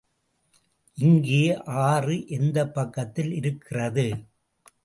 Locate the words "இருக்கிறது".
3.35-4.07